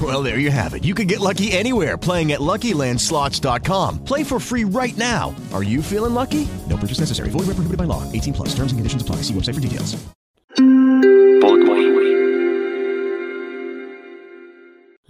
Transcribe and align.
Well, 0.00 0.22
there 0.22 0.38
you 0.38 0.52
have 0.52 0.74
it. 0.74 0.84
You 0.84 0.94
can 0.94 1.06
get 1.08 1.18
lucky 1.18 1.50
anywhere 1.50 1.96
playing 1.96 2.30
at 2.32 2.40
LuckyLandSlots.com. 2.40 4.04
Play 4.04 4.22
for 4.22 4.38
free 4.38 4.64
right 4.64 4.96
now. 4.96 5.34
Are 5.52 5.64
you 5.64 5.82
feeling 5.82 6.14
lucky? 6.14 6.46
No 6.68 6.76
purchase 6.76 7.00
necessary. 7.00 7.30
Void 7.30 7.46
where 7.48 7.56
prohibited 7.56 7.78
by 7.78 7.84
law. 7.84 8.04
18 8.12 8.34
plus. 8.34 8.48
Terms 8.50 8.70
and 8.70 8.78
conditions 8.78 9.02
apply. 9.02 9.22
See 9.22 9.34
website 9.34 9.54
for 9.54 9.60
details. 9.60 9.96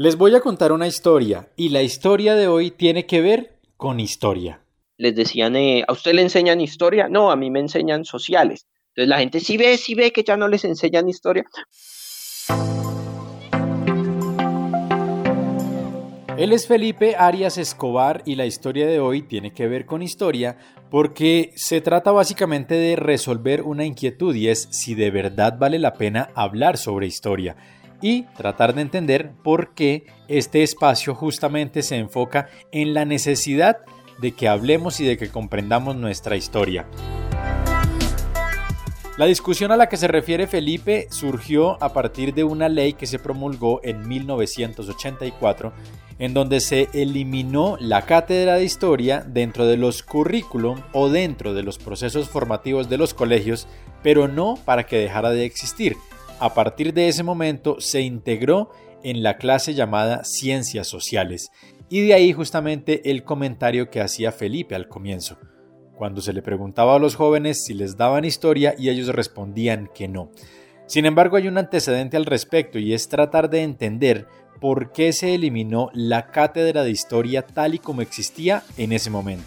Les 0.01 0.15
voy 0.15 0.33
a 0.37 0.41
contar 0.41 0.71
una 0.71 0.87
historia 0.87 1.49
y 1.57 1.71
la 1.71 1.83
historia 1.83 2.37
de 2.37 2.47
hoy 2.47 2.71
tiene 2.71 3.05
que 3.05 3.21
ver 3.21 3.59
con 3.77 3.99
historia. 3.99 4.61
Les 4.97 5.13
decían, 5.17 5.57
eh, 5.57 5.83
¿a 5.89 5.93
usted 5.93 6.13
le 6.13 6.23
enseñan 6.23 6.61
historia? 6.61 7.09
No, 7.09 7.33
a 7.33 7.37
mí 7.37 7.51
me 7.51 7.59
enseñan 7.59 8.05
sociales. 8.05 8.69
Entonces 8.91 9.09
la 9.09 9.19
gente 9.19 9.41
sí 9.41 9.57
ve, 9.57 9.77
sí 9.77 9.97
ve 9.97 10.13
que 10.13 10.23
ya 10.23 10.37
no 10.37 10.47
les 10.47 10.65
enseñan 10.65 11.09
historia. 11.09 11.45
Él 16.39 16.53
es 16.53 16.69
Felipe 16.69 17.17
Arias 17.17 17.59
Escobar 17.59 18.23
y 18.25 18.37
la 18.37 18.47
historia 18.47 18.87
de 18.87 19.01
hoy 19.01 19.23
tiene 19.23 19.53
que 19.53 19.67
ver 19.67 19.87
con 19.87 20.03
historia 20.03 20.57
porque 20.89 21.51
se 21.57 21.81
trata 21.81 22.13
básicamente 22.13 22.77
de 22.77 22.95
resolver 22.95 23.63
una 23.63 23.85
inquietud 23.85 24.33
y 24.37 24.47
es 24.47 24.69
si 24.71 24.95
de 24.95 25.11
verdad 25.11 25.59
vale 25.59 25.81
la 25.81 25.95
pena 25.95 26.31
hablar 26.37 26.77
sobre 26.77 27.09
historia 27.09 27.57
y 28.01 28.23
tratar 28.37 28.77
de 28.77 28.83
entender 28.83 29.33
por 29.43 29.75
qué 29.75 30.07
este 30.29 30.63
espacio 30.63 31.17
justamente 31.17 31.83
se 31.83 31.97
enfoca 31.97 32.49
en 32.71 32.95
la 32.95 33.05
necesidad 33.05 33.79
de 34.21 34.31
que 34.31 34.47
hablemos 34.47 35.01
y 35.01 35.07
de 35.07 35.17
que 35.17 35.31
comprendamos 35.31 35.97
nuestra 35.97 36.37
historia. 36.37 36.87
La 39.19 39.27
discusión 39.27 39.73
a 39.73 39.77
la 39.77 39.89
que 39.89 39.97
se 39.97 40.07
refiere 40.07 40.47
Felipe 40.47 41.09
surgió 41.11 41.83
a 41.83 41.93
partir 41.93 42.35
de 42.35 42.45
una 42.45 42.69
ley 42.69 42.93
que 42.93 43.09
se 43.09 43.19
promulgó 43.19 43.81
en 43.83 44.07
1984 44.07 45.73
en 46.21 46.35
donde 46.35 46.61
se 46.61 46.89
eliminó 46.93 47.77
la 47.81 48.03
cátedra 48.03 48.55
de 48.55 48.65
historia 48.65 49.25
dentro 49.27 49.67
de 49.67 49.77
los 49.77 50.05
currículum 50.05 50.81
o 50.93 51.09
dentro 51.09 51.53
de 51.53 51.65
los 51.65 51.79
procesos 51.79 52.29
formativos 52.29 52.89
de 52.89 52.97
los 52.97 53.13
colegios, 53.13 53.67
pero 54.05 54.29
no 54.29 54.57
para 54.65 54.87
que 54.87 54.99
dejara 54.99 55.31
de 55.31 55.45
existir. 55.45 55.97
A 56.39 56.55
partir 56.55 56.95
de 56.95 57.09
ese 57.09 57.25
momento 57.25 57.81
se 57.81 58.03
integró 58.03 58.71
en 59.03 59.25
la 59.25 59.37
clase 59.37 59.75
llamada 59.75 60.23
Ciencias 60.23 60.87
Sociales, 60.87 61.51
y 61.89 62.07
de 62.07 62.15
ahí 62.15 62.33
justamente 62.33 63.11
el 63.11 63.25
comentario 63.25 63.91
que 63.91 64.01
hacía 64.01 64.31
Felipe 64.31 64.77
al 64.77 64.87
comienzo 64.87 65.39
cuando 65.99 66.23
se 66.23 66.33
le 66.33 66.41
preguntaba 66.41 66.95
a 66.95 66.99
los 67.01 67.17
jóvenes 67.17 67.65
si 67.65 67.75
les 67.75 67.97
daban 67.97 68.25
historia 68.25 68.75
y 68.79 68.89
ellos 68.89 69.09
respondían 69.09 69.91
que 69.93 70.07
no. 70.07 70.31
Sin 70.87 71.05
embargo, 71.05 71.37
hay 71.37 71.49
un 71.49 71.59
antecedente 71.59 72.17
al 72.17 72.25
respecto 72.25 72.79
y 72.79 72.95
es 72.95 73.09
tratar 73.09 73.51
de 73.51 73.63
entender 73.63 74.27
por 74.61 74.93
qué 74.93 75.13
se 75.13 75.35
eliminó 75.35 75.91
la 75.93 76.31
cátedra 76.31 76.85
de 76.85 76.91
historia 76.91 77.43
tal 77.43 77.75
y 77.75 77.79
como 77.79 78.01
existía 78.01 78.63
en 78.77 78.93
ese 78.93 79.11
momento. 79.11 79.45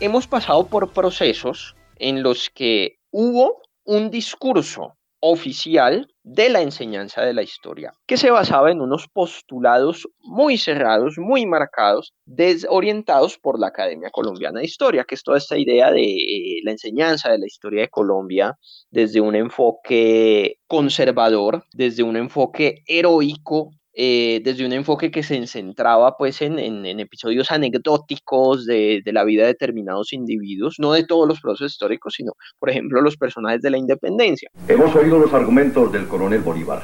Hemos 0.00 0.26
pasado 0.26 0.66
por 0.66 0.92
procesos 0.92 1.76
en 1.96 2.22
los 2.22 2.50
que 2.50 2.98
hubo 3.10 3.62
un 3.84 4.10
discurso 4.10 4.96
oficial 5.26 6.06
de 6.22 6.50
la 6.50 6.60
enseñanza 6.60 7.22
de 7.22 7.32
la 7.32 7.42
historia, 7.42 7.94
que 8.06 8.18
se 8.18 8.30
basaba 8.30 8.70
en 8.70 8.82
unos 8.82 9.08
postulados 9.08 10.06
muy 10.20 10.58
cerrados, 10.58 11.14
muy 11.16 11.46
marcados, 11.46 12.12
desorientados 12.26 13.38
por 13.38 13.58
la 13.58 13.68
Academia 13.68 14.10
Colombiana 14.10 14.60
de 14.60 14.66
Historia, 14.66 15.04
que 15.04 15.14
es 15.14 15.22
toda 15.22 15.38
esta 15.38 15.56
idea 15.56 15.90
de 15.90 16.02
eh, 16.02 16.60
la 16.62 16.72
enseñanza 16.72 17.30
de 17.30 17.38
la 17.38 17.46
historia 17.46 17.80
de 17.80 17.88
Colombia 17.88 18.58
desde 18.90 19.22
un 19.22 19.34
enfoque 19.34 20.58
conservador, 20.66 21.64
desde 21.72 22.02
un 22.02 22.18
enfoque 22.18 22.82
heroico 22.86 23.70
eh, 23.96 24.40
desde 24.42 24.66
un 24.66 24.72
enfoque 24.72 25.10
que 25.10 25.22
se 25.22 25.46
centraba 25.46 26.16
pues 26.16 26.42
en, 26.42 26.58
episodios 26.98 27.50
anecdóticos 27.50 28.66
de, 28.66 29.02
la 29.06 29.24
vida 29.24 29.42
de 29.42 29.48
determinados 29.48 30.12
individuos, 30.12 30.76
no 30.78 30.92
de 30.92 31.04
todos 31.04 31.28
los 31.28 31.40
procesos 31.40 31.72
históricos, 31.72 32.14
sino, 32.14 32.32
por 32.58 32.70
ejemplo, 32.70 33.00
los 33.00 33.16
personajes 33.16 33.62
de 33.62 33.70
la 33.70 33.78
independencia. 33.78 34.48
Hemos 34.66 34.94
oído 34.96 35.18
los 35.18 35.32
argumentos 35.32 35.92
del 35.92 36.08
coronel 36.08 36.40
Bolívar 36.40 36.82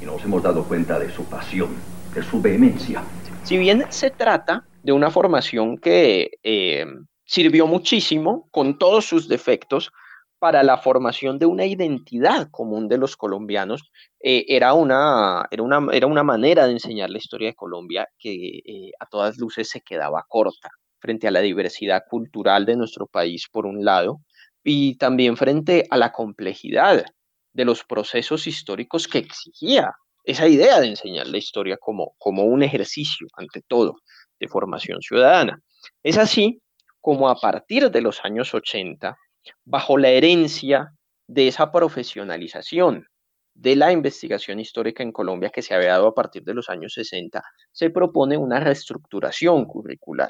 y 0.00 0.04
nos 0.04 0.22
hemos 0.24 0.42
dado 0.42 0.64
cuenta 0.64 0.98
de 0.98 1.10
su 1.10 1.24
pasión, 1.24 1.70
de 2.14 2.22
su 2.22 2.40
vehemencia. 2.42 3.02
Si 3.42 3.56
bien 3.56 3.84
se 3.88 4.10
trata 4.10 4.64
de 4.82 4.92
una 4.92 5.10
formación 5.10 5.78
que 5.78 6.32
eh, 6.42 6.84
sirvió 7.24 7.66
muchísimo, 7.66 8.48
con 8.50 8.78
todos 8.78 9.06
sus 9.06 9.28
defectos, 9.28 9.90
para 10.38 10.62
la 10.62 10.78
formación 10.78 11.38
de 11.38 11.46
una 11.46 11.64
identidad 11.64 12.48
común 12.50 12.88
de 12.88 12.98
los 12.98 13.16
colombianos, 13.16 13.90
eh, 14.20 14.44
era, 14.48 14.74
una, 14.74 15.46
era, 15.50 15.62
una, 15.62 15.86
era, 15.92 16.06
una, 16.06 16.22
manera 16.22 16.66
de 16.66 16.72
enseñar 16.72 17.10
la 17.10 17.18
historia 17.18 17.48
de 17.48 17.54
Colombia 17.54 18.08
que 18.18 18.58
eh, 18.64 18.90
a 19.00 19.06
todas 19.06 19.38
luces 19.38 19.68
se 19.68 19.80
quedaba 19.80 20.24
corta 20.28 20.70
frente 20.98 21.28
a 21.28 21.30
la 21.30 21.40
diversidad 21.40 22.02
cultural 22.08 22.66
de 22.66 22.76
nuestro 22.76 23.06
país, 23.06 23.46
por 23.50 23.66
un 23.66 23.84
lado, 23.84 24.20
y 24.64 24.96
también 24.96 25.36
frente 25.36 25.86
a 25.90 25.96
la 25.96 26.12
complejidad 26.12 27.04
de 27.52 27.64
los 27.64 27.84
procesos 27.84 28.46
históricos 28.46 29.06
que 29.08 29.18
exigía 29.18 29.92
esa 30.24 30.48
idea 30.48 30.80
de 30.80 30.88
enseñar 30.88 31.28
la 31.28 31.38
historia 31.38 31.76
como, 31.78 32.14
como 32.18 32.44
un 32.44 32.62
ejercicio, 32.62 33.28
ante 33.36 33.62
todo, 33.66 33.94
de 34.40 34.48
formación 34.48 35.00
ciudadana. 35.00 35.60
Es 36.02 36.18
así 36.18 36.60
como 37.00 37.28
a 37.28 37.36
partir 37.36 37.90
de 37.90 38.00
los 38.00 38.24
años 38.24 38.52
80, 38.52 39.16
bajo 39.64 39.98
la 39.98 40.10
herencia 40.10 40.92
de 41.26 41.48
esa 41.48 41.72
profesionalización 41.72 43.06
de 43.54 43.74
la 43.74 43.90
investigación 43.90 44.60
histórica 44.60 45.02
en 45.02 45.12
Colombia 45.12 45.50
que 45.50 45.62
se 45.62 45.74
había 45.74 45.92
dado 45.92 46.08
a 46.08 46.14
partir 46.14 46.42
de 46.44 46.54
los 46.54 46.68
años 46.68 46.92
60, 46.92 47.42
se 47.72 47.90
propone 47.90 48.36
una 48.36 48.60
reestructuración 48.60 49.64
curricular. 49.64 50.28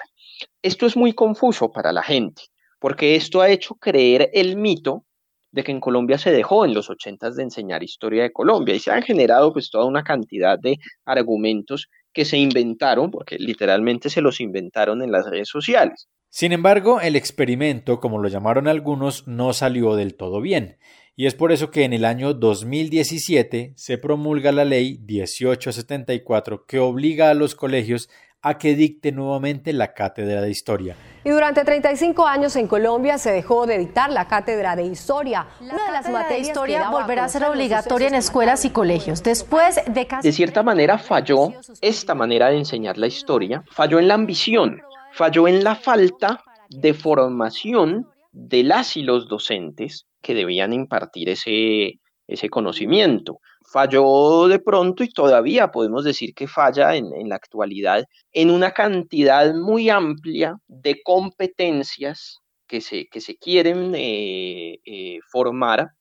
Esto 0.62 0.86
es 0.86 0.96
muy 0.96 1.12
confuso 1.12 1.72
para 1.72 1.92
la 1.92 2.02
gente, 2.02 2.42
porque 2.78 3.16
esto 3.16 3.40
ha 3.40 3.50
hecho 3.50 3.74
creer 3.74 4.30
el 4.32 4.56
mito 4.56 5.04
de 5.50 5.64
que 5.64 5.72
en 5.72 5.80
Colombia 5.80 6.18
se 6.18 6.30
dejó 6.30 6.64
en 6.64 6.74
los 6.74 6.88
80 6.90 7.30
de 7.30 7.42
enseñar 7.42 7.82
historia 7.82 8.22
de 8.22 8.32
Colombia 8.32 8.74
y 8.74 8.78
se 8.78 8.90
han 8.90 9.02
generado 9.02 9.52
pues 9.52 9.70
toda 9.70 9.86
una 9.86 10.04
cantidad 10.04 10.58
de 10.58 10.76
argumentos 11.04 11.88
que 12.12 12.24
se 12.24 12.38
inventaron, 12.38 13.10
porque 13.10 13.38
literalmente 13.38 14.08
se 14.08 14.20
los 14.20 14.40
inventaron 14.40 15.02
en 15.02 15.12
las 15.12 15.28
redes 15.28 15.48
sociales. 15.48 16.08
Sin 16.28 16.52
embargo, 16.52 17.00
el 17.00 17.16
experimento, 17.16 18.00
como 18.00 18.18
lo 18.18 18.28
llamaron 18.28 18.68
algunos, 18.68 19.26
no 19.26 19.52
salió 19.52 19.94
del 19.94 20.14
todo 20.14 20.40
bien, 20.40 20.78
y 21.18 21.24
es 21.24 21.34
por 21.34 21.50
eso 21.50 21.70
que 21.70 21.84
en 21.84 21.94
el 21.94 22.04
año 22.04 22.34
2017 22.34 23.72
se 23.74 23.98
promulga 23.98 24.52
la 24.52 24.66
ley 24.66 24.98
1874 25.06 26.66
que 26.66 26.78
obliga 26.78 27.30
a 27.30 27.34
los 27.34 27.54
colegios 27.54 28.10
a 28.42 28.58
que 28.58 28.76
dicte 28.76 29.10
nuevamente 29.12 29.72
la 29.72 29.92
cátedra 29.92 30.40
de 30.40 30.50
historia. 30.50 30.94
Y 31.24 31.30
durante 31.30 31.64
35 31.64 32.26
años 32.26 32.54
en 32.54 32.68
Colombia 32.68 33.18
se 33.18 33.32
dejó 33.32 33.66
de 33.66 33.78
dictar 33.78 34.10
la 34.10 34.28
cátedra 34.28 34.76
de 34.76 34.84
historia. 34.84 35.48
Una 35.60 35.86
de 35.86 35.92
las 35.92 36.08
materias 36.08 36.28
de 36.28 36.38
historia 36.40 36.90
volverá 36.90 37.24
a 37.24 37.28
ser 37.28 37.44
obligatoria 37.44 38.06
en 38.06 38.14
escuelas 38.14 38.64
y 38.64 38.70
colegios. 38.70 39.22
Después 39.24 39.80
de 39.88 40.06
casi 40.06 40.28
De 40.28 40.32
cierta 40.32 40.62
manera 40.62 40.98
falló 40.98 41.54
esta 41.80 42.14
manera 42.14 42.50
de 42.50 42.58
enseñar 42.58 42.98
la 42.98 43.08
historia, 43.08 43.64
falló 43.68 43.98
en 43.98 44.06
la 44.06 44.14
ambición 44.14 44.80
falló 45.16 45.48
en 45.48 45.64
la 45.64 45.74
falta 45.74 46.44
de 46.68 46.92
formación 46.92 48.06
de 48.32 48.62
las 48.62 48.98
y 48.98 49.02
los 49.02 49.28
docentes 49.28 50.06
que 50.20 50.34
debían 50.34 50.74
impartir 50.74 51.30
ese, 51.30 52.00
ese 52.26 52.50
conocimiento. 52.50 53.40
Falló 53.72 54.46
de 54.46 54.58
pronto 54.58 55.02
y 55.02 55.08
todavía 55.08 55.70
podemos 55.70 56.04
decir 56.04 56.34
que 56.34 56.46
falla 56.46 56.94
en, 56.96 57.28
la 57.28 57.36
actualidad 57.36 58.04
en 58.32 58.50
una 58.50 58.72
cantidad 58.72 59.54
muy 59.54 59.88
amplia 59.88 60.58
de 60.66 61.00
competencias 61.02 62.40
que 62.66 62.82
se, 62.82 63.06
que 63.06 63.22
se 63.22 63.36
quieren 63.36 63.94
eh, 63.94 64.78
eh, 64.84 65.18
formar 65.30 65.92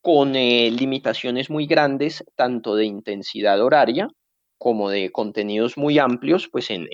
con 0.00 0.36
eh, 0.36 0.70
limitaciones 0.70 1.50
muy 1.50 1.66
grandes, 1.66 2.24
tanto 2.34 2.76
de 2.76 2.86
intensidad 2.86 3.60
horaria 3.60 4.08
como 4.58 4.90
de 4.90 5.10
contenidos 5.10 5.78
muy 5.78 5.98
amplios, 5.98 6.48
pues 6.50 6.70
en, 6.70 6.88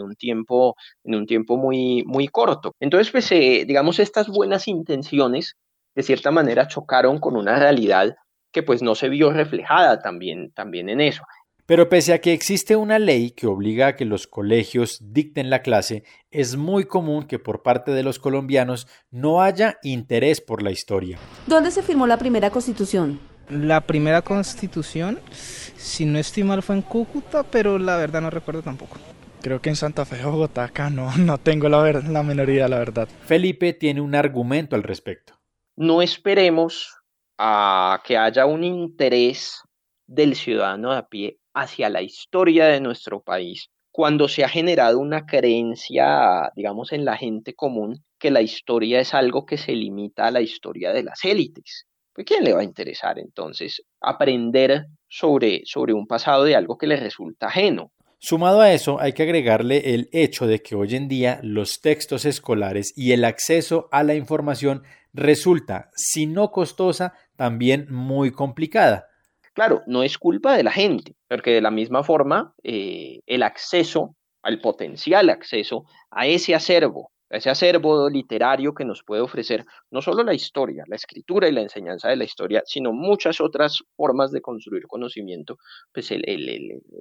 un 0.00 0.14
tiempo, 0.14 0.76
en 1.04 1.14
un 1.14 1.26
tiempo 1.26 1.56
muy, 1.56 2.04
muy 2.06 2.28
corto. 2.28 2.72
Entonces, 2.80 3.10
pues, 3.10 3.32
eh, 3.32 3.64
digamos, 3.66 3.98
estas 3.98 4.28
buenas 4.28 4.68
intenciones, 4.68 5.56
de 5.94 6.02
cierta 6.02 6.30
manera, 6.30 6.68
chocaron 6.68 7.18
con 7.18 7.36
una 7.36 7.58
realidad 7.58 8.14
que 8.52 8.62
pues 8.62 8.82
no 8.82 8.94
se 8.94 9.08
vio 9.08 9.32
reflejada 9.32 10.00
también, 10.00 10.52
también 10.52 10.88
en 10.88 11.00
eso. 11.00 11.22
Pero 11.66 11.90
pese 11.90 12.14
a 12.14 12.20
que 12.22 12.32
existe 12.32 12.76
una 12.76 12.98
ley 12.98 13.30
que 13.32 13.46
obliga 13.46 13.88
a 13.88 13.96
que 13.96 14.06
los 14.06 14.26
colegios 14.26 15.00
dicten 15.02 15.50
la 15.50 15.60
clase, 15.60 16.02
es 16.30 16.56
muy 16.56 16.84
común 16.84 17.26
que 17.26 17.38
por 17.38 17.62
parte 17.62 17.90
de 17.90 18.02
los 18.02 18.18
colombianos 18.18 18.86
no 19.10 19.42
haya 19.42 19.76
interés 19.82 20.40
por 20.40 20.62
la 20.62 20.70
historia. 20.70 21.18
¿Dónde 21.46 21.70
se 21.70 21.82
firmó 21.82 22.06
la 22.06 22.16
primera 22.16 22.48
constitución? 22.48 23.20
La 23.50 23.80
primera 23.80 24.22
constitución, 24.22 25.20
si 25.30 26.04
no 26.04 26.18
estoy 26.18 26.44
mal, 26.44 26.62
fue 26.62 26.76
en 26.76 26.82
Cúcuta, 26.82 27.42
pero 27.42 27.78
la 27.78 27.96
verdad 27.96 28.20
no 28.20 28.30
recuerdo 28.30 28.62
tampoco. 28.62 28.98
Creo 29.40 29.62
que 29.62 29.70
en 29.70 29.76
Santa 29.76 30.04
Fe, 30.04 30.22
Bogotá, 30.24 30.64
acá 30.64 30.90
no, 30.90 31.16
no 31.18 31.38
tengo 31.38 31.68
la, 31.68 31.92
la 31.92 32.22
menoría, 32.22 32.68
la 32.68 32.78
verdad. 32.78 33.08
Felipe 33.24 33.72
tiene 33.72 34.00
un 34.00 34.14
argumento 34.14 34.76
al 34.76 34.82
respecto. 34.82 35.34
No 35.76 36.02
esperemos 36.02 36.96
a 37.38 38.02
que 38.04 38.18
haya 38.18 38.46
un 38.46 38.64
interés 38.64 39.62
del 40.06 40.34
ciudadano 40.34 40.92
de 40.92 40.98
a 40.98 41.06
pie 41.06 41.38
hacia 41.54 41.88
la 41.88 42.02
historia 42.02 42.66
de 42.66 42.80
nuestro 42.80 43.22
país 43.22 43.70
cuando 43.90 44.28
se 44.28 44.44
ha 44.44 44.48
generado 44.48 44.98
una 44.98 45.26
creencia, 45.26 46.52
digamos, 46.54 46.92
en 46.92 47.04
la 47.04 47.16
gente 47.16 47.54
común 47.54 48.04
que 48.18 48.30
la 48.30 48.42
historia 48.42 49.00
es 49.00 49.14
algo 49.14 49.46
que 49.46 49.56
se 49.56 49.72
limita 49.72 50.26
a 50.26 50.30
la 50.30 50.40
historia 50.40 50.92
de 50.92 51.02
las 51.02 51.24
élites. 51.24 51.86
¿Pues 52.18 52.26
quién 52.26 52.42
le 52.42 52.52
va 52.52 52.62
a 52.62 52.64
interesar 52.64 53.16
entonces 53.20 53.80
aprender 54.00 54.86
sobre, 55.06 55.60
sobre 55.64 55.92
un 55.92 56.08
pasado 56.08 56.42
de 56.42 56.56
algo 56.56 56.76
que 56.76 56.88
le 56.88 56.96
resulta 56.96 57.46
ajeno? 57.46 57.92
Sumado 58.18 58.60
a 58.60 58.72
eso, 58.72 58.98
hay 58.98 59.12
que 59.12 59.22
agregarle 59.22 59.94
el 59.94 60.08
hecho 60.10 60.48
de 60.48 60.58
que 60.58 60.74
hoy 60.74 60.96
en 60.96 61.06
día 61.06 61.38
los 61.44 61.80
textos 61.80 62.24
escolares 62.24 62.92
y 62.96 63.12
el 63.12 63.24
acceso 63.24 63.88
a 63.92 64.02
la 64.02 64.16
información 64.16 64.82
resulta, 65.12 65.90
si 65.94 66.26
no 66.26 66.50
costosa, 66.50 67.14
también 67.36 67.86
muy 67.88 68.32
complicada. 68.32 69.06
Claro, 69.52 69.82
no 69.86 70.02
es 70.02 70.18
culpa 70.18 70.56
de 70.56 70.64
la 70.64 70.72
gente, 70.72 71.14
porque 71.28 71.52
de 71.52 71.60
la 71.60 71.70
misma 71.70 72.02
forma 72.02 72.52
eh, 72.64 73.20
el 73.26 73.44
acceso, 73.44 74.16
al 74.42 74.60
potencial 74.60 75.30
acceso 75.30 75.84
a 76.10 76.26
ese 76.26 76.56
acervo, 76.56 77.12
ese 77.30 77.50
acervo 77.50 78.08
literario 78.08 78.74
que 78.74 78.84
nos 78.84 79.02
puede 79.02 79.22
ofrecer 79.22 79.64
no 79.90 80.00
solo 80.00 80.22
la 80.22 80.34
historia, 80.34 80.84
la 80.86 80.96
escritura 80.96 81.48
y 81.48 81.52
la 81.52 81.62
enseñanza 81.62 82.08
de 82.08 82.16
la 82.16 82.24
historia, 82.24 82.62
sino 82.64 82.92
muchas 82.92 83.40
otras 83.40 83.82
formas 83.96 84.32
de 84.32 84.40
construir 84.40 84.86
conocimiento, 84.86 85.58
pues 85.92 86.10
el, 86.10 86.22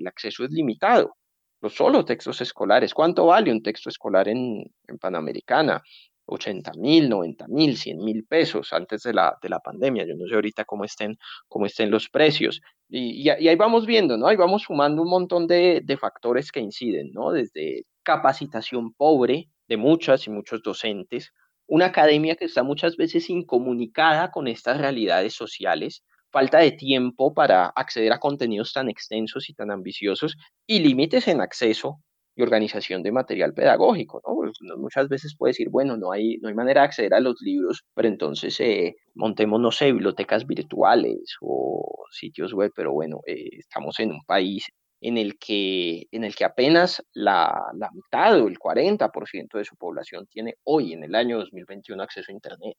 acceso 0.06 0.44
es 0.44 0.52
limitado. 0.52 1.16
Los 1.62 1.74
solo 1.74 2.06
textos 2.06 2.42
escolares, 2.42 2.94
¿cuánto 2.94 3.26
vale 3.26 3.52
un 3.52 3.64
texto 3.64 3.90
escolar 3.90 4.28
en 4.28 4.70
Panamericana? 5.00 5.82
80 6.28 6.74
mil, 6.78 7.10
90 7.10 7.48
mil, 7.48 7.78
100 7.78 7.98
mil 8.04 8.26
pesos 8.26 8.74
antes 8.74 9.04
de 9.04 9.14
la, 9.14 9.38
de 9.42 9.50
la 9.50 9.60
pandemia. 9.60 10.06
Yo 10.06 10.16
no 10.16 10.28
sé 10.28 10.36
ahorita 10.36 10.66
cómo 10.66 10.84
estén, 10.84 11.18
cómo 11.48 11.66
estén 11.66 11.90
los 11.90 12.10
precios. 12.10 12.62
Y, 12.90 13.30
ahí 13.30 13.56
vamos 13.56 13.86
viendo, 13.86 14.18
¿no? 14.18 14.28
Ahí 14.28 14.36
vamos 14.36 14.64
sumando 14.64 15.02
un 15.02 15.10
montón 15.10 15.48
de, 15.48 15.82
de 15.84 15.98
factores 15.98 16.52
que 16.52 16.60
inciden, 16.60 17.12
¿no? 17.14 17.32
Desde 17.32 17.84
capacitación 18.04 18.94
pobre 18.94 19.50
de 19.68 19.78
muchas 19.78 20.28
y 20.28 20.30
muchos 20.32 20.62
docentes, 20.64 21.34
una 21.68 21.88
academia 21.88 22.36
que 22.36 22.46
está 22.46 22.64
muchas 22.64 22.96
veces 22.98 23.30
incomunicada 23.30 24.32
con 24.32 24.48
estas 24.48 24.78
realidades 24.80 25.34
sociales, 25.34 26.04
falta 26.32 26.60
de 26.60 26.72
tiempo 26.72 27.34
para 27.34 27.68
acceder 27.68 28.14
a 28.14 28.20
contenidos 28.20 28.74
tan 28.74 28.90
extensos 28.90 29.50
y 29.50 29.54
tan 29.54 29.72
ambiciosos 29.72 30.38
y 30.66 30.80
límites 30.80 31.28
en 31.28 31.42
acceso 31.42 32.00
y 32.36 32.44
organización 32.44 33.02
de 33.04 33.12
material 33.12 33.54
pedagógico, 33.54 34.22
pues. 34.24 34.54
Muchas 34.78 35.10
veces 35.10 35.36
puede 35.36 35.52
decir, 35.52 35.70
bueno, 35.70 35.98
no 35.98 36.12
hay, 36.12 36.38
no 36.38 36.50
hay 36.50 36.54
manera 36.54 36.82
de 36.82 36.86
acceder 36.88 37.14
a 37.14 37.20
los 37.20 37.42
libros, 37.42 37.84
pero 37.96 38.08
entonces 38.08 38.60
eh, 38.60 38.96
montemos, 39.16 39.60
no 39.60 39.72
sé, 39.72 39.92
bibliotecas 39.92 40.46
virtuales 40.46 41.36
o 41.42 42.06
sitios 42.12 42.54
web, 42.54 42.72
pero 42.76 42.94
bueno, 42.94 43.22
eh, 43.26 43.50
estamos 43.58 44.00
en 44.00 44.12
un 44.12 44.24
país 44.26 44.68
en 45.02 45.18
el 45.18 45.38
que, 45.38 46.08
en 46.12 46.24
el 46.24 46.36
que 46.36 46.46
apenas 46.46 47.04
la, 47.14 47.72
la 47.74 47.90
mitad 47.92 48.42
o 48.42 48.48
el 48.48 48.58
40% 48.58 49.58
de 49.58 49.66
su 49.66 49.76
población 49.76 50.28
tiene 50.28 50.56
hoy, 50.64 50.94
en 50.94 51.04
el 51.04 51.16
año 51.16 51.38
2021, 51.38 52.02
acceso 52.02 52.32
a 52.32 52.34
Internet. 52.34 52.78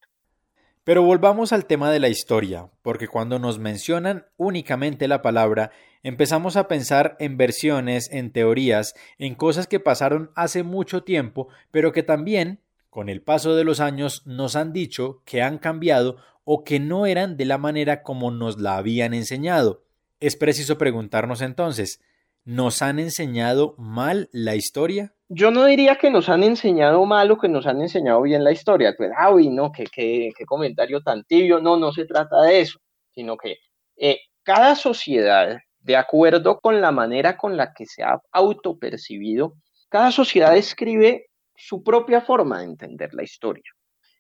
Pero 0.89 1.03
volvamos 1.03 1.53
al 1.53 1.67
tema 1.67 1.93
de 1.93 2.01
la 2.01 2.09
historia, 2.09 2.71
porque 2.81 3.09
cuando 3.09 3.39
nos 3.39 3.59
mencionan 3.59 4.25
únicamente 4.39 5.07
la 5.07 5.21
palabra, 5.21 5.71
empezamos 6.03 6.57
a 6.57 6.67
pensar 6.67 7.15
en 7.21 7.37
versiones, 7.37 8.09
en 8.11 8.33
teorías, 8.33 8.95
en 9.19 9.35
cosas 9.35 9.67
que 9.67 9.81
pasaron 9.81 10.31
hace 10.35 10.63
mucho 10.63 11.03
tiempo, 11.03 11.49
pero 11.71 11.93
que 11.93 12.03
también, 12.03 12.61
con 12.89 13.11
el 13.11 13.21
paso 13.21 13.55
de 13.55 13.65
los 13.65 13.81
años, 13.81 14.27
nos 14.27 14.57
han 14.57 14.73
dicho 14.73 15.23
que 15.27 15.43
han 15.43 15.59
cambiado 15.59 16.17
o 16.45 16.65
que 16.65 16.81
no 16.81 17.05
eran 17.05 17.37
de 17.37 17.45
la 17.45 17.59
manera 17.59 18.03
como 18.03 18.31
nos 18.31 18.59
la 18.59 18.79
habían 18.79 19.13
enseñado. 19.13 19.85
Es 20.21 20.37
preciso 20.37 20.79
preguntarnos 20.79 21.43
entonces, 21.43 22.01
¿nos 22.49 22.83
han 22.83 22.99
enseñado 22.99 23.75
mal 23.77 24.29
la 24.33 24.57
historia? 24.57 25.13
yo 25.29 25.51
no 25.51 25.67
diría 25.67 25.97
que 25.97 26.11
nos 26.11 26.29
han 26.29 26.43
enseñado 26.43 27.05
mal 27.05 27.31
o 27.31 27.39
que 27.39 27.49
nos 27.49 27.67
han 27.67 27.83
enseñado 27.83 28.23
bien 28.23 28.43
la 28.43 28.53
historia. 28.53 28.95
Pues, 28.97 29.11
ah, 29.17 29.31
no, 29.51 29.71
qué, 29.73 29.85
qué, 29.85 30.33
comentario 30.47 31.03
tan 31.03 31.25
tibio. 31.25 31.61
No, 31.61 31.77
no 31.77 31.93
se 31.93 32.07
trata 32.07 32.41
de 32.43 32.61
eso, 32.61 32.79
sino 33.15 33.37
que 33.37 33.59
eh, 33.97 34.21
cada 34.43 34.75
sociedad, 34.75 35.59
de 35.81 35.97
acuerdo 35.97 36.59
con 36.61 36.81
la 36.81 36.93
manera 36.93 37.37
con 37.37 37.57
la 37.57 37.75
que 37.75 37.85
se 37.85 38.03
ha 38.03 38.19
autopercibido, 38.33 39.55
cada 39.91 40.11
sociedad 40.11 40.57
escribe 40.57 41.27
su 41.55 41.83
propia 41.83 42.23
forma 42.23 42.61
de 42.61 42.65
entender 42.65 43.13
la 43.13 43.23
historia. 43.23 43.71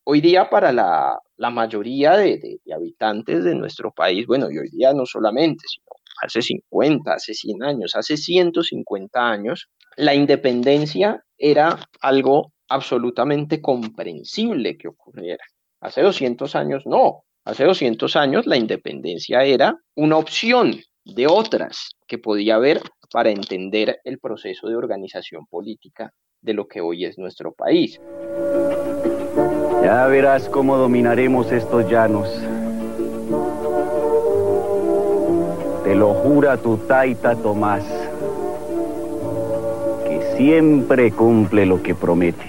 Hoy 0.04 0.20
día 0.20 0.48
para 0.50 0.72
la, 0.72 1.18
mayoría 1.36 2.16
de, 2.16 2.38
de, 2.38 2.74
habitantes 2.74 3.44
de 3.44 3.54
nuestro 3.54 3.92
país, 3.92 4.26
bueno, 4.26 4.50
y 4.50 4.58
hoy 4.58 4.68
día 4.70 4.92
no 4.92 5.06
solamente, 5.06 5.64
sino 5.66 5.86
hace 6.22 6.42
50, 6.42 7.12
hace 7.12 7.34
100 7.34 7.62
años, 7.62 7.94
hace 7.94 8.16
150 8.16 9.20
años, 9.20 9.68
la 9.96 10.14
independencia 10.14 11.22
era 11.36 11.78
algo 12.00 12.52
absolutamente 12.68 13.60
comprensible 13.60 14.76
que 14.76 14.88
ocurriera. 14.88 15.44
Hace 15.80 16.02
200 16.02 16.54
años 16.56 16.84
no. 16.86 17.24
Hace 17.44 17.64
200 17.64 18.14
años 18.16 18.46
la 18.46 18.56
independencia 18.56 19.42
era 19.42 19.74
una 19.96 20.18
opción 20.18 20.76
de 21.04 21.26
otras 21.26 21.90
que 22.06 22.18
podía 22.18 22.56
haber 22.56 22.82
para 23.10 23.30
entender 23.30 24.00
el 24.04 24.18
proceso 24.18 24.68
de 24.68 24.76
organización 24.76 25.46
política 25.46 26.12
de 26.42 26.54
lo 26.54 26.68
que 26.68 26.80
hoy 26.80 27.04
es 27.04 27.18
nuestro 27.18 27.52
país. 27.52 27.98
Ya 29.82 30.06
verás 30.06 30.48
cómo 30.48 30.76
dominaremos 30.76 31.50
estos 31.52 31.90
llanos. 31.90 32.28
Te 35.88 35.94
lo 35.94 36.12
jura 36.12 36.58
tu 36.58 36.76
taita 36.76 37.34
Tomás 37.34 37.82
siempre 40.36 41.10
cumple 41.12 41.64
lo 41.64 41.82
que 41.82 41.94
promete. 41.94 42.44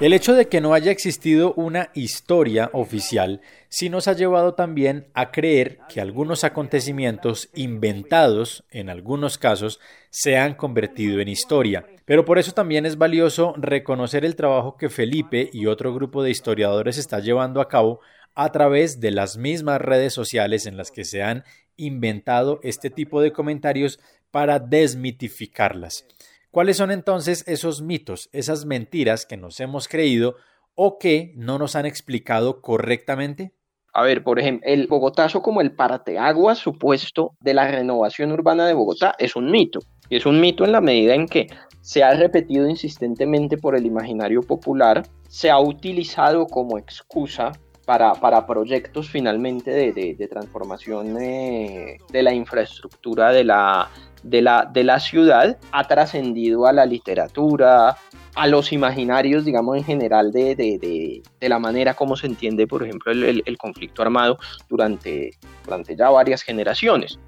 El 0.00 0.12
hecho 0.12 0.34
de 0.34 0.48
que 0.48 0.60
no 0.60 0.74
haya 0.74 0.90
existido 0.90 1.54
una 1.54 1.90
historia 1.94 2.70
oficial 2.72 3.40
sí 3.68 3.88
nos 3.88 4.08
ha 4.08 4.14
llevado 4.14 4.54
también 4.54 5.06
a 5.14 5.30
creer 5.30 5.78
que 5.88 6.00
algunos 6.00 6.42
acontecimientos 6.42 7.50
inventados, 7.54 8.64
en 8.72 8.90
algunos 8.90 9.38
casos, 9.38 9.78
se 10.10 10.36
han 10.36 10.54
convertido 10.54 11.20
en 11.20 11.28
historia. 11.28 11.86
Pero 12.04 12.24
por 12.24 12.40
eso 12.40 12.50
también 12.50 12.84
es 12.84 12.98
valioso 12.98 13.54
reconocer 13.56 14.24
el 14.24 14.34
trabajo 14.34 14.76
que 14.76 14.88
Felipe 14.88 15.48
y 15.52 15.66
otro 15.66 15.94
grupo 15.94 16.24
de 16.24 16.32
historiadores 16.32 16.98
está 16.98 17.20
llevando 17.20 17.60
a 17.60 17.68
cabo 17.68 18.00
a 18.34 18.52
través 18.52 19.00
de 19.00 19.10
las 19.10 19.36
mismas 19.36 19.80
redes 19.80 20.12
sociales 20.12 20.66
en 20.66 20.76
las 20.76 20.90
que 20.90 21.04
se 21.04 21.22
han 21.22 21.44
inventado 21.76 22.60
este 22.62 22.90
tipo 22.90 23.20
de 23.20 23.32
comentarios 23.32 24.00
para 24.30 24.58
desmitificarlas. 24.58 26.06
¿Cuáles 26.50 26.76
son 26.76 26.90
entonces 26.90 27.44
esos 27.46 27.82
mitos, 27.82 28.28
esas 28.32 28.66
mentiras 28.66 29.24
que 29.24 29.36
nos 29.36 29.58
hemos 29.60 29.88
creído 29.88 30.36
o 30.74 30.98
que 30.98 31.32
no 31.36 31.58
nos 31.58 31.76
han 31.76 31.86
explicado 31.86 32.60
correctamente? 32.60 33.52
A 33.94 34.02
ver, 34.02 34.24
por 34.24 34.38
ejemplo, 34.38 34.66
el 34.68 34.86
Bogotazo 34.86 35.42
como 35.42 35.60
el 35.60 35.74
parteaguas 35.74 36.58
supuesto 36.58 37.36
de 37.40 37.52
la 37.54 37.68
renovación 37.68 38.32
urbana 38.32 38.66
de 38.66 38.72
Bogotá 38.72 39.14
es 39.18 39.36
un 39.36 39.50
mito. 39.50 39.80
Y 40.08 40.16
es 40.16 40.26
un 40.26 40.40
mito 40.40 40.64
en 40.64 40.72
la 40.72 40.80
medida 40.80 41.14
en 41.14 41.26
que 41.26 41.48
se 41.82 42.02
ha 42.02 42.14
repetido 42.14 42.68
insistentemente 42.68 43.58
por 43.58 43.76
el 43.76 43.84
imaginario 43.84 44.40
popular, 44.42 45.02
se 45.28 45.50
ha 45.50 45.58
utilizado 45.58 46.46
como 46.46 46.78
excusa 46.78 47.52
para, 47.84 48.14
para 48.14 48.46
proyectos 48.46 49.08
finalmente 49.10 49.70
de, 49.70 50.14
de, 50.14 50.28
transformación 50.28 51.14
de 51.14 51.98
la 52.12 52.32
infraestructura 52.32 53.32
de 53.32 53.44
la, 53.44 53.90
de 54.22 54.42
la, 54.42 54.68
de 54.72 54.84
la 54.84 55.00
ciudad 55.00 55.58
ha 55.72 55.88
trascendido 55.88 56.66
a 56.66 56.72
la 56.72 56.86
literatura, 56.86 57.96
a 58.34 58.46
los 58.46 58.72
imaginarios, 58.72 59.44
digamos, 59.44 59.76
en 59.76 59.84
general 59.84 60.32
de, 60.32 60.54
de, 60.54 61.22
de, 61.40 61.48
la 61.48 61.58
manera 61.58 61.94
como 61.94 62.16
se 62.16 62.26
entiende, 62.26 62.66
por 62.66 62.82
ejemplo, 62.82 63.12
el, 63.12 63.42
el, 63.44 63.58
conflicto 63.58 64.02
armado 64.02 64.38
durante, 64.68 65.30
durante 65.64 65.96
ya 65.96 66.10
varias 66.10 66.42
generaciones. 66.42 67.18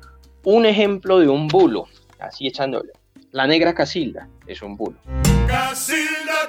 Un 0.45 0.67
ejemplo 0.67 1.19
de 1.19 1.29
un 1.29 1.49
bulo, 1.49 1.87
así 2.19 2.47
echándole. 2.47 2.93
La 3.33 3.47
negra 3.47 3.75
Casilda 3.75 4.29
es 4.47 4.63
un 4.63 4.77
bulo. 4.77 4.99
Casilda 5.47 6.49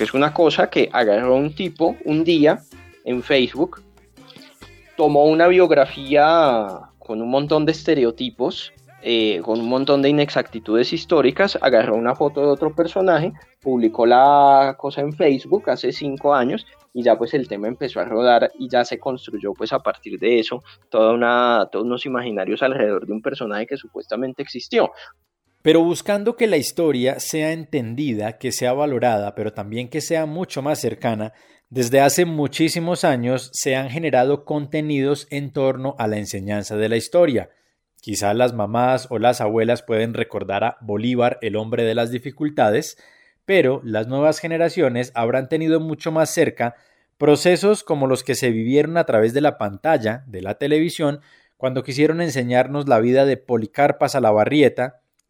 Que 0.00 0.04
es 0.04 0.14
una 0.14 0.32
cosa 0.32 0.70
que 0.70 0.88
agarró 0.94 1.34
un 1.34 1.54
tipo 1.54 1.94
un 2.06 2.24
día 2.24 2.62
en 3.04 3.22
Facebook, 3.22 3.82
tomó 4.96 5.26
una 5.26 5.46
biografía 5.46 6.68
con 6.98 7.20
un 7.20 7.28
montón 7.28 7.66
de 7.66 7.72
estereotipos, 7.72 8.72
eh, 9.02 9.42
con 9.44 9.60
un 9.60 9.68
montón 9.68 10.00
de 10.00 10.08
inexactitudes 10.08 10.94
históricas, 10.94 11.58
agarró 11.60 11.96
una 11.96 12.14
foto 12.14 12.40
de 12.40 12.46
otro 12.46 12.74
personaje, 12.74 13.34
publicó 13.60 14.06
la 14.06 14.74
cosa 14.78 15.02
en 15.02 15.12
Facebook 15.12 15.68
hace 15.68 15.92
cinco 15.92 16.32
años 16.32 16.64
y 16.94 17.02
ya 17.02 17.18
pues 17.18 17.34
el 17.34 17.46
tema 17.46 17.68
empezó 17.68 18.00
a 18.00 18.06
rodar 18.06 18.50
y 18.58 18.70
ya 18.70 18.86
se 18.86 18.98
construyó 18.98 19.52
pues 19.52 19.70
a 19.74 19.80
partir 19.80 20.18
de 20.18 20.38
eso 20.38 20.62
toda 20.88 21.12
una, 21.12 21.68
todos 21.70 21.84
unos 21.84 22.06
imaginarios 22.06 22.62
alrededor 22.62 23.06
de 23.06 23.12
un 23.12 23.20
personaje 23.20 23.66
que 23.66 23.76
supuestamente 23.76 24.40
existió. 24.40 24.92
Pero 25.62 25.84
buscando 25.84 26.36
que 26.36 26.46
la 26.46 26.56
historia 26.56 27.20
sea 27.20 27.52
entendida, 27.52 28.38
que 28.38 28.50
sea 28.50 28.72
valorada, 28.72 29.34
pero 29.34 29.52
también 29.52 29.88
que 29.88 30.00
sea 30.00 30.24
mucho 30.24 30.62
más 30.62 30.78
cercana, 30.78 31.34
desde 31.68 32.00
hace 32.00 32.24
muchísimos 32.24 33.04
años 33.04 33.50
se 33.52 33.76
han 33.76 33.90
generado 33.90 34.44
contenidos 34.44 35.26
en 35.30 35.52
torno 35.52 35.94
a 35.98 36.08
la 36.08 36.16
enseñanza 36.16 36.76
de 36.76 36.88
la 36.88 36.96
historia. 36.96 37.50
Quizá 38.00 38.32
las 38.32 38.54
mamás 38.54 39.06
o 39.10 39.18
las 39.18 39.42
abuelas 39.42 39.82
pueden 39.82 40.14
recordar 40.14 40.64
a 40.64 40.78
Bolívar, 40.80 41.38
el 41.42 41.56
hombre 41.56 41.84
de 41.84 41.94
las 41.94 42.10
dificultades, 42.10 42.96
pero 43.44 43.82
las 43.84 44.08
nuevas 44.08 44.38
generaciones 44.38 45.12
habrán 45.14 45.48
tenido 45.48 45.78
mucho 45.78 46.10
más 46.10 46.30
cerca 46.30 46.74
procesos 47.18 47.84
como 47.84 48.06
los 48.06 48.24
que 48.24 48.34
se 48.34 48.50
vivieron 48.50 48.96
a 48.96 49.04
través 49.04 49.34
de 49.34 49.42
la 49.42 49.58
pantalla, 49.58 50.24
de 50.26 50.40
la 50.40 50.54
televisión, 50.54 51.20
cuando 51.58 51.82
quisieron 51.82 52.22
enseñarnos 52.22 52.88
la 52.88 52.98
vida 52.98 53.26
de 53.26 53.36
Policarpas 53.36 54.14
a 54.14 54.20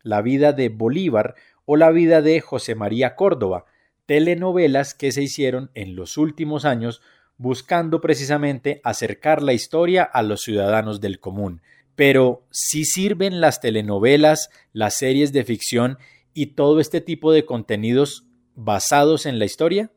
la 0.03 0.23
vida 0.23 0.53
de 0.53 0.69
Bolívar 0.69 1.35
o 1.65 1.77
la 1.77 1.91
vida 1.91 2.23
de 2.23 2.41
José 2.41 2.75
María 2.75 3.15
Córdoba, 3.15 3.65
telenovelas 4.07 4.95
que 4.95 5.13
se 5.13 5.23
hicieron 5.23 5.71
en 5.75 5.95
los 5.95 6.17
últimos 6.17 6.65
años 6.65 7.01
buscando 7.37 8.01
precisamente 8.01 8.81
acercar 8.85 9.43
la 9.43 9.53
historia 9.53 10.03
a 10.03 10.23
los 10.23 10.43
ciudadanos 10.43 11.01
del 11.01 11.21
común. 11.21 11.63
Pero 11.95 12.45
si 12.51 12.85
sirven 12.85 13.41
las 13.41 13.61
telenovelas, 13.61 14.51
las 14.73 14.97
series 14.97 15.33
de 15.33 15.45
ficción 15.45 15.99
y 16.35 16.55
todo 16.55 16.81
este 16.81 17.01
tipo 17.01 17.33
de 17.33 17.45
contenidos 17.45 18.27
basados 18.55 19.27
en 19.27 19.39
la 19.39 19.45
historia? 19.45 19.91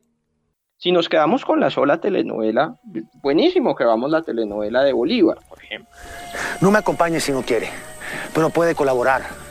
Si 0.78 0.90
nos 0.90 1.08
quedamos 1.08 1.44
con 1.44 1.60
la 1.60 1.70
sola 1.70 2.00
telenovela, 2.00 2.78
buenísimo 3.22 3.74
que 3.74 3.84
vamos 3.84 4.10
la 4.10 4.22
telenovela 4.22 4.82
de 4.82 4.92
Bolívar, 4.92 5.38
por 5.48 5.62
ejemplo. 5.62 5.90
No 6.60 6.70
me 6.70 6.78
acompañe 6.78 7.20
si 7.20 7.32
no 7.32 7.42
quiere, 7.42 7.68
pero 8.34 8.50
puede 8.50 8.74
colaborar 8.74 9.43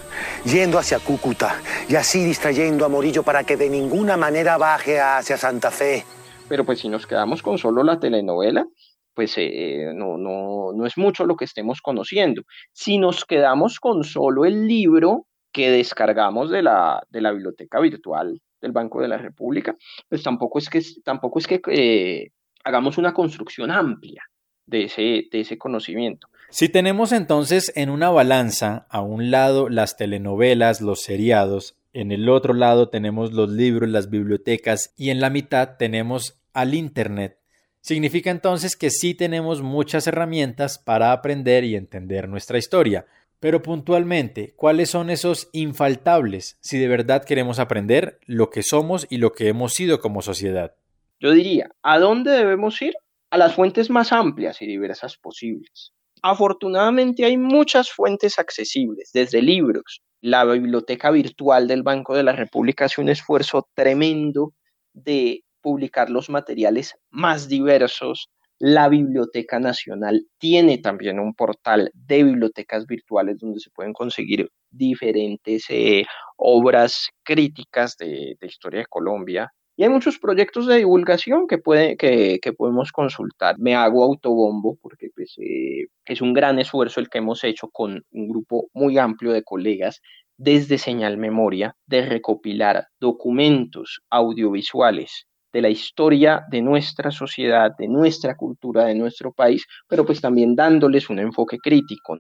yendo 0.46 0.78
hacia 0.78 1.00
Cúcuta 1.00 1.62
y 1.88 1.96
así 1.96 2.24
distrayendo 2.24 2.86
a 2.86 2.90
Morillo 2.90 3.24
para 3.24 3.44
que 3.44 3.58
de 3.58 3.70
ninguna 3.70 4.18
manera 4.18 4.58
baje 4.58 5.00
hacia 5.00 5.38
Santa 5.38 5.72
Fe. 5.72 6.04
Pero 6.50 6.66
pues 6.66 6.80
si 6.80 6.90
nos 6.90 7.08
quedamos 7.08 7.42
con 7.42 7.58
solo 7.58 7.84
la 7.84 8.00
telenovela, 8.00 8.66
pues 9.14 9.34
eh, 9.38 9.92
no, 9.94 10.18
no, 10.18 10.72
no 10.74 10.86
es 10.86 10.98
mucho 10.98 11.26
lo 11.26 11.36
que 11.36 11.46
estemos 11.46 11.82
conociendo. 11.82 12.44
Si 12.72 12.98
nos 12.98 13.26
quedamos 13.26 13.80
con 13.80 14.04
solo 14.04 14.46
el 14.46 14.68
libro 14.68 15.28
que 15.52 15.70
descargamos 15.70 16.50
de 16.50 16.64
la, 16.64 17.02
de 17.10 17.22
la 17.22 17.32
biblioteca 17.32 17.80
virtual 17.80 18.42
del 18.60 18.72
Banco 18.72 19.02
de 19.02 19.08
la 19.08 19.18
República, 19.18 19.76
pues 20.10 20.24
tampoco 20.24 20.58
es 20.60 20.70
que, 20.70 20.82
tampoco 21.04 21.40
es 21.40 21.48
que 21.48 21.62
eh, 21.68 22.30
hagamos 22.64 22.98
una 22.98 23.14
construcción 23.14 23.72
amplia 23.72 24.24
de 24.66 24.86
ese, 24.86 25.28
de 25.32 25.42
ese 25.42 25.58
conocimiento. 25.58 26.28
Si 26.50 26.70
tenemos 26.70 27.12
entonces 27.12 27.72
en 27.76 27.90
una 27.90 28.10
balanza 28.10 28.86
a 28.90 29.02
un 29.02 29.32
lado 29.32 29.70
las 29.70 29.98
telenovelas, 29.98 30.82
los 30.82 31.02
seriados, 31.02 31.76
en 31.94 32.12
el 32.12 32.30
otro 32.30 32.54
lado 32.54 32.90
tenemos 32.90 33.34
los 33.34 33.50
libros, 33.50 33.90
las 33.90 34.10
bibliotecas 34.10 34.94
y 34.98 35.10
en 35.10 35.20
la 35.20 35.30
mitad 35.30 35.78
tenemos 35.78 36.40
al 36.54 36.74
Internet, 36.76 37.38
significa 37.82 38.32
entonces 38.32 38.76
que 38.76 38.90
sí 38.90 39.14
tenemos 39.14 39.62
muchas 39.62 40.08
herramientas 40.08 40.80
para 40.80 41.12
aprender 41.12 41.64
y 41.64 41.76
entender 41.76 42.30
nuestra 42.30 42.58
historia. 42.58 43.06
Pero 43.40 43.62
puntualmente, 43.62 44.54
¿cuáles 44.56 44.90
son 44.90 45.10
esos 45.10 45.50
infaltables 45.52 46.58
si 46.62 46.80
de 46.80 46.88
verdad 46.88 47.26
queremos 47.26 47.60
aprender 47.60 48.20
lo 48.26 48.50
que 48.50 48.64
somos 48.64 49.06
y 49.10 49.18
lo 49.18 49.34
que 49.34 49.50
hemos 49.50 49.74
sido 49.74 50.00
como 50.00 50.22
sociedad? 50.22 50.76
Yo 51.20 51.32
diría, 51.32 51.72
¿a 51.82 52.00
dónde 52.00 52.32
debemos 52.32 52.82
ir? 52.82 52.94
A 53.34 53.38
las 53.40 53.56
fuentes 53.56 53.90
más 53.90 54.12
amplias 54.12 54.62
y 54.62 54.68
diversas 54.68 55.18
posibles. 55.18 55.92
Afortunadamente 56.22 57.26
hay 57.26 57.36
muchas 57.36 57.90
fuentes 57.90 58.38
accesibles, 58.38 59.10
desde 59.12 59.42
libros. 59.42 60.04
La 60.22 60.46
biblioteca 60.46 61.10
virtual 61.10 61.68
del 61.68 61.82
Banco 61.82 62.16
de 62.16 62.22
la 62.22 62.34
República 62.34 62.86
hace 62.86 63.02
un 63.02 63.10
esfuerzo 63.10 63.68
tremendo 63.74 64.54
de 64.94 65.42
publicar 65.62 66.12
los 66.12 66.30
materiales 66.30 66.94
más 67.10 67.48
diversos. 67.48 68.30
La 68.60 68.88
Biblioteca 68.88 69.60
Nacional 69.60 70.28
tiene 70.38 70.78
también 70.78 71.20
un 71.20 71.34
portal 71.34 71.90
de 71.96 72.24
bibliotecas 72.26 72.86
virtuales 72.86 73.40
donde 73.40 73.62
se 73.62 73.72
pueden 73.72 73.94
conseguir 73.94 74.48
diferentes 74.70 75.66
eh, 75.70 76.06
obras 76.38 77.08
críticas 77.24 77.98
de, 77.98 78.38
de 78.40 78.48
historia 78.48 78.82
de 78.82 78.86
Colombia, 78.86 79.52
y 79.76 79.84
hay 79.84 79.90
muchos 79.90 80.20
proyectos 80.20 80.68
de 80.68 80.78
divulgación 80.78 81.48
que, 81.48 81.58
puede, 81.58 81.98
que, 81.98 82.40
que 82.42 82.54
podemos 82.54 82.92
consultar. 82.92 83.56
Me 83.58 83.76
hago 83.76 84.04
autobombo 84.04 84.78
porque 84.82 85.10
pues, 85.16 85.36
eh, 85.40 85.88
es 86.06 86.22
un 86.22 86.34
gran 86.34 86.60
esfuerzo 86.60 87.00
el 87.00 87.10
que 87.10 87.18
hemos 87.18 87.44
hecho 87.44 87.70
con 87.70 88.04
un 88.12 88.28
grupo 88.28 88.70
muy 88.74 88.98
amplio 88.98 89.32
de 89.32 89.44
colegas 89.44 90.02
desde 90.38 90.78
Señal 90.78 91.18
Memoria 91.18 91.76
de 91.88 92.06
recopilar 92.06 92.88
documentos 93.00 94.02
audiovisuales 94.10 95.26
de 95.52 95.62
la 95.62 95.70
historia 95.70 96.44
de 96.50 96.62
nuestra 96.62 97.12
sociedad, 97.12 97.72
de 97.78 97.88
nuestra 97.88 98.36
cultura, 98.36 98.86
de 98.86 98.96
nuestro 98.96 99.32
país, 99.32 99.64
pero 99.88 100.06
pues 100.06 100.20
también 100.20 100.56
dándoles 100.56 101.10
un 101.10 101.20
enfoque 101.20 101.58
crítico. 101.60 102.18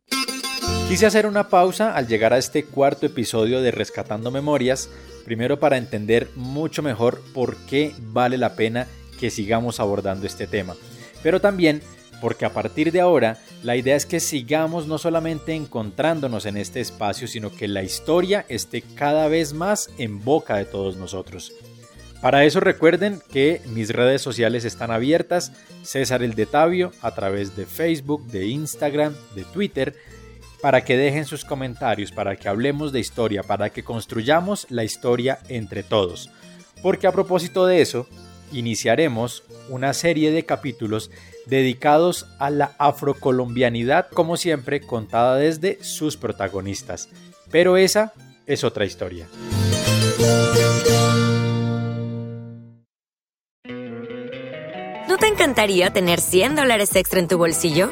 Quise 0.87 1.07
hacer 1.07 1.25
una 1.25 1.49
pausa 1.49 1.95
al 1.95 2.07
llegar 2.07 2.33
a 2.33 2.37
este 2.37 2.65
cuarto 2.65 3.07
episodio 3.07 3.61
de 3.61 3.71
Rescatando 3.71 4.29
Memorias 4.29 4.89
Primero 5.25 5.59
para 5.59 5.77
entender 5.77 6.29
mucho 6.35 6.81
mejor 6.83 7.21
por 7.33 7.55
qué 7.65 7.93
vale 7.99 8.37
la 8.37 8.55
pena 8.55 8.87
que 9.19 9.29
sigamos 9.29 9.79
abordando 9.79 10.25
este 10.27 10.47
tema. 10.47 10.75
Pero 11.21 11.39
también 11.39 11.81
porque 12.23 12.45
a 12.45 12.53
partir 12.53 12.93
de 12.93 13.01
ahora 13.01 13.37
la 13.63 13.75
idea 13.75 13.97
es 13.97 14.05
que 14.05 14.21
sigamos 14.21 14.87
no 14.87 14.97
solamente 14.97 15.53
encontrándonos 15.53 16.45
en 16.45 16.55
este 16.55 16.79
espacio, 16.79 17.27
sino 17.27 17.51
que 17.51 17.67
la 17.67 17.83
historia 17.83 18.45
esté 18.47 18.81
cada 18.81 19.27
vez 19.27 19.53
más 19.53 19.89
en 19.97 20.23
boca 20.23 20.55
de 20.55 20.63
todos 20.63 20.95
nosotros. 20.95 21.51
Para 22.21 22.45
eso 22.45 22.61
recuerden 22.61 23.21
que 23.29 23.61
mis 23.65 23.89
redes 23.89 24.21
sociales 24.21 24.63
están 24.63 24.91
abiertas, 24.91 25.51
César 25.83 26.23
el 26.23 26.35
de 26.35 26.45
Tavio, 26.45 26.93
a 27.01 27.13
través 27.13 27.57
de 27.57 27.65
Facebook, 27.65 28.25
de 28.27 28.45
Instagram, 28.45 29.13
de 29.35 29.43
Twitter, 29.43 29.93
para 30.63 30.85
que 30.85 30.95
dejen 30.95 31.25
sus 31.25 31.43
comentarios, 31.43 32.13
para 32.13 32.37
que 32.37 32.47
hablemos 32.47 32.93
de 32.93 33.01
historia, 33.01 33.43
para 33.43 33.69
que 33.69 33.83
construyamos 33.83 34.65
la 34.69 34.85
historia 34.85 35.39
entre 35.49 35.83
todos. 35.83 36.29
Porque 36.81 37.05
a 37.05 37.11
propósito 37.11 37.65
de 37.65 37.81
eso, 37.81 38.07
iniciaremos 38.53 39.43
una 39.67 39.93
serie 39.93 40.31
de 40.31 40.45
capítulos 40.45 41.11
dedicados 41.47 42.27
a 42.39 42.49
la 42.49 42.75
afrocolombianidad, 42.77 44.07
como 44.07 44.37
siempre 44.37 44.79
contada 44.79 45.35
desde 45.35 45.83
sus 45.83 46.15
protagonistas. 46.15 47.09
Pero 47.51 47.75
esa 47.75 48.13
es 48.45 48.63
otra 48.63 48.85
historia. 48.85 49.27
¿No 55.09 55.17
te 55.17 55.27
encantaría 55.27 55.91
tener 55.91 56.21
100 56.21 56.55
dólares 56.55 56.95
extra 56.95 57.19
en 57.19 57.27
tu 57.27 57.37
bolsillo? 57.37 57.91